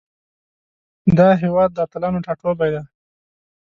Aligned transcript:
دا 1.17 1.27
هیواد 1.41 1.69
د 1.73 1.77
اتلانو 1.85 2.23
ټاټوبی 2.25 2.69
ده. 2.75 2.81